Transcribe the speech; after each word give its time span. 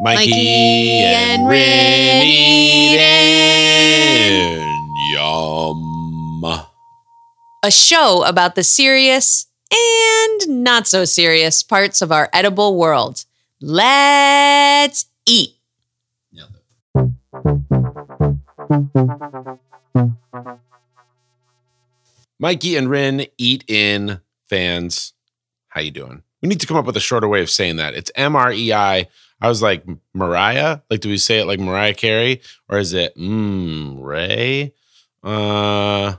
Mikey, 0.00 0.30
Mikey 0.30 0.48
and 0.48 1.40
and 1.40 1.48
Ren 1.48 2.96
Ren 4.60 4.94
Yum. 5.10 6.44
a 7.64 7.70
show 7.72 8.22
about 8.24 8.54
the 8.54 8.62
serious 8.62 9.46
and 9.72 10.62
not 10.62 10.86
so 10.86 11.04
serious 11.04 11.64
parts 11.64 12.00
of 12.00 12.12
our 12.12 12.28
edible 12.32 12.76
world. 12.76 13.24
Let's 13.60 15.06
eat. 15.26 15.56
Mikey 22.38 22.76
and 22.76 22.88
Rin 22.88 23.26
eat 23.36 23.64
in 23.66 24.20
fans. 24.48 25.12
How 25.70 25.80
you 25.80 25.90
doing? 25.90 26.22
We 26.42 26.48
need 26.48 26.60
to 26.60 26.66
come 26.66 26.76
up 26.76 26.86
with 26.86 26.96
a 26.96 27.00
shorter 27.00 27.28
way 27.28 27.40
of 27.42 27.50
saying 27.50 27.76
that. 27.76 27.94
It's 27.94 28.12
M 28.14 28.36
R 28.36 28.52
E 28.52 28.72
I. 28.72 29.08
I 29.40 29.48
was 29.48 29.62
like 29.62 29.84
Mariah. 30.14 30.80
Like, 30.90 31.00
do 31.00 31.08
we 31.08 31.18
say 31.18 31.38
it 31.40 31.46
like 31.46 31.60
Mariah 31.60 31.94
Carey, 31.94 32.42
or 32.68 32.78
is 32.78 32.92
it 32.92 33.16
mm, 33.16 34.02
Ray? 34.02 34.74
Uh, 35.22 36.16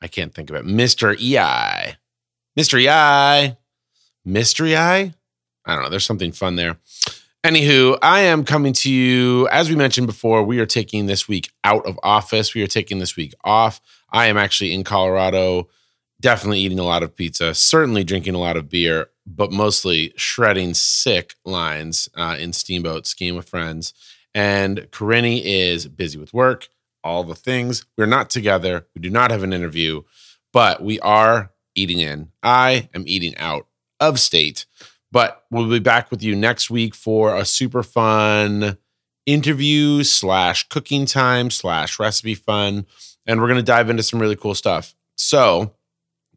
I 0.00 0.08
can't 0.08 0.34
think 0.34 0.50
of 0.50 0.56
it. 0.56 0.64
Mister 0.64 1.16
E 1.18 1.38
I. 1.38 1.96
Mister 2.56 2.78
E 2.78 2.88
I. 2.88 3.56
Mystery 4.26 4.74
Eye. 4.74 5.12
I 5.66 5.74
don't 5.74 5.82
know. 5.84 5.90
There's 5.90 6.06
something 6.06 6.32
fun 6.32 6.56
there. 6.56 6.78
Anywho, 7.44 7.98
I 8.00 8.20
am 8.20 8.42
coming 8.42 8.72
to 8.72 8.90
you. 8.90 9.46
As 9.48 9.68
we 9.68 9.76
mentioned 9.76 10.06
before, 10.06 10.42
we 10.42 10.60
are 10.60 10.66
taking 10.66 11.04
this 11.04 11.28
week 11.28 11.52
out 11.62 11.84
of 11.84 12.00
office. 12.02 12.54
We 12.54 12.62
are 12.62 12.66
taking 12.66 13.00
this 13.00 13.16
week 13.16 13.34
off. 13.44 13.82
I 14.10 14.28
am 14.28 14.38
actually 14.38 14.72
in 14.72 14.82
Colorado, 14.82 15.68
definitely 16.22 16.60
eating 16.60 16.78
a 16.78 16.84
lot 16.84 17.02
of 17.02 17.14
pizza, 17.14 17.54
certainly 17.54 18.02
drinking 18.02 18.34
a 18.34 18.38
lot 18.38 18.56
of 18.56 18.70
beer, 18.70 19.10
but 19.26 19.52
mostly 19.52 20.12
shredding 20.16 20.74
sick 20.74 21.34
lines 21.44 22.08
uh, 22.16 22.36
in 22.38 22.52
Steamboat, 22.52 23.06
skiing 23.06 23.36
with 23.36 23.48
friends. 23.48 23.94
And 24.34 24.88
Karini 24.90 25.40
is 25.42 25.86
busy 25.86 26.18
with 26.18 26.34
work, 26.34 26.68
all 27.02 27.24
the 27.24 27.34
things. 27.34 27.86
We're 27.96 28.06
not 28.06 28.30
together. 28.30 28.86
We 28.94 29.00
do 29.00 29.10
not 29.10 29.30
have 29.30 29.42
an 29.42 29.52
interview, 29.52 30.02
but 30.52 30.82
we 30.82 31.00
are 31.00 31.52
eating 31.74 32.00
in. 32.00 32.30
I 32.42 32.88
am 32.94 33.04
eating 33.06 33.36
out 33.38 33.66
of 34.00 34.18
state, 34.18 34.66
but 35.12 35.44
we'll 35.50 35.70
be 35.70 35.78
back 35.78 36.10
with 36.10 36.22
you 36.22 36.34
next 36.34 36.70
week 36.70 36.94
for 36.94 37.36
a 37.36 37.44
super 37.44 37.82
fun 37.82 38.78
interview 39.26 40.02
slash 40.02 40.68
cooking 40.68 41.06
time 41.06 41.50
slash 41.50 41.98
recipe 41.98 42.34
fun 42.34 42.86
and 43.26 43.40
we're 43.40 43.48
going 43.48 43.58
to 43.58 43.62
dive 43.62 43.90
into 43.90 44.02
some 44.02 44.20
really 44.20 44.36
cool 44.36 44.54
stuff. 44.54 44.94
So, 45.16 45.74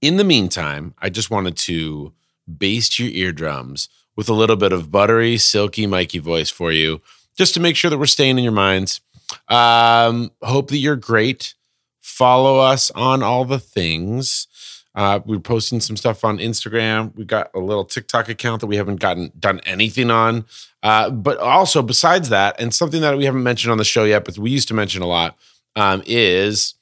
in 0.00 0.16
the 0.16 0.24
meantime, 0.24 0.94
I 0.98 1.10
just 1.10 1.30
wanted 1.30 1.56
to 1.56 2.12
baste 2.56 2.98
your 2.98 3.10
eardrums 3.10 3.88
with 4.16 4.28
a 4.28 4.34
little 4.34 4.56
bit 4.56 4.72
of 4.72 4.90
buttery, 4.90 5.36
silky 5.36 5.86
Mikey 5.86 6.18
voice 6.18 6.50
for 6.50 6.72
you, 6.72 7.00
just 7.36 7.54
to 7.54 7.60
make 7.60 7.76
sure 7.76 7.90
that 7.90 7.98
we're 7.98 8.06
staying 8.06 8.38
in 8.38 8.44
your 8.44 8.52
minds. 8.52 9.00
Um, 9.48 10.32
hope 10.42 10.68
that 10.68 10.78
you're 10.78 10.96
great. 10.96 11.54
Follow 12.00 12.58
us 12.58 12.90
on 12.92 13.22
all 13.22 13.44
the 13.44 13.60
things. 13.60 14.46
Uh, 14.94 15.20
we're 15.24 15.38
posting 15.38 15.78
some 15.78 15.96
stuff 15.96 16.24
on 16.24 16.38
Instagram. 16.38 17.14
We 17.14 17.24
got 17.24 17.50
a 17.54 17.60
little 17.60 17.84
TikTok 17.84 18.28
account 18.28 18.60
that 18.62 18.66
we 18.66 18.76
haven't 18.76 18.96
gotten 18.96 19.30
done 19.38 19.60
anything 19.64 20.10
on. 20.10 20.46
Uh, 20.82 21.10
but 21.10 21.38
also, 21.38 21.82
besides 21.82 22.30
that, 22.30 22.60
and 22.60 22.74
something 22.74 23.02
that 23.02 23.16
we 23.16 23.24
haven't 23.24 23.44
mentioned 23.44 23.70
on 23.70 23.78
the 23.78 23.84
show 23.84 24.02
yet, 24.02 24.24
but 24.24 24.36
we 24.38 24.50
used 24.50 24.66
to 24.68 24.74
mention 24.74 25.02
a 25.02 25.06
lot, 25.06 25.36
um, 25.76 26.02
is 26.06 26.74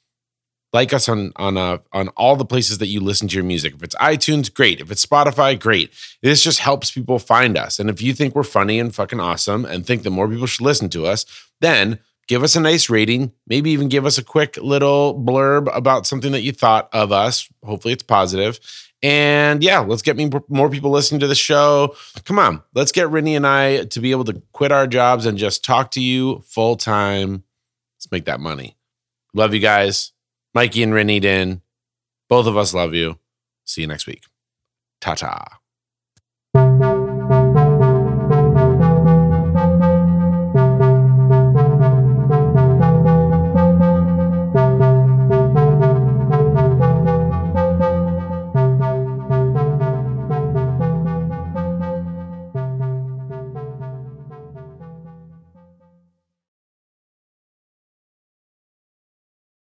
like 0.73 0.93
us 0.93 1.07
on 1.07 1.31
on 1.35 1.57
uh, 1.57 1.79
on 1.93 2.09
all 2.09 2.35
the 2.35 2.45
places 2.45 2.77
that 2.79 2.87
you 2.87 2.99
listen 2.99 3.27
to 3.27 3.35
your 3.35 3.43
music. 3.43 3.75
If 3.75 3.83
it's 3.83 3.95
iTunes, 3.95 4.53
great. 4.53 4.79
If 4.79 4.91
it's 4.91 5.05
Spotify, 5.05 5.59
great. 5.59 5.91
This 6.21 6.43
just 6.43 6.59
helps 6.59 6.91
people 6.91 7.19
find 7.19 7.57
us. 7.57 7.79
And 7.79 7.89
if 7.89 8.01
you 8.01 8.13
think 8.13 8.35
we're 8.35 8.43
funny 8.43 8.79
and 8.79 8.93
fucking 8.93 9.19
awesome 9.19 9.65
and 9.65 9.85
think 9.85 10.03
that 10.03 10.11
more 10.11 10.27
people 10.27 10.47
should 10.47 10.65
listen 10.65 10.89
to 10.89 11.05
us, 11.05 11.25
then 11.61 11.99
give 12.27 12.43
us 12.43 12.55
a 12.55 12.59
nice 12.59 12.89
rating. 12.89 13.31
Maybe 13.47 13.71
even 13.71 13.87
give 13.87 14.05
us 14.05 14.17
a 14.17 14.23
quick 14.23 14.57
little 14.57 15.15
blurb 15.19 15.75
about 15.75 16.05
something 16.05 16.31
that 16.33 16.41
you 16.41 16.51
thought 16.51 16.89
of 16.93 17.11
us. 17.11 17.49
Hopefully, 17.63 17.93
it's 17.93 18.03
positive. 18.03 18.59
And 19.03 19.63
yeah, 19.63 19.79
let's 19.79 20.01
get 20.01 20.17
me 20.17 20.29
more 20.49 20.69
people 20.69 20.89
listening 20.89 21.19
to 21.19 21.27
the 21.27 21.35
show. 21.35 21.95
Come 22.25 22.39
on, 22.39 22.63
let's 22.73 22.91
get 22.91 23.09
Rennie 23.09 23.35
and 23.35 23.45
I 23.45 23.85
to 23.85 23.99
be 23.99 24.11
able 24.11 24.25
to 24.25 24.41
quit 24.53 24.71
our 24.71 24.87
jobs 24.87 25.25
and 25.25 25.37
just 25.37 25.63
talk 25.63 25.91
to 25.91 26.01
you 26.01 26.39
full 26.47 26.75
time. 26.75 27.43
Let's 27.95 28.11
make 28.11 28.25
that 28.25 28.39
money. 28.39 28.75
Love 29.33 29.53
you 29.53 29.59
guys. 29.59 30.13
Mikey 30.57 30.81
and 30.81 30.91
Rennie 30.91 31.17
in. 31.17 31.61
Both 32.29 32.47
of 32.47 32.57
us 32.57 32.73
love 32.73 32.95
you. 32.95 33.19
See 33.63 33.81
you 33.81 33.87
next 33.87 34.07
week. 34.07 34.23
Ta 34.99 35.13
ta. 35.13 35.59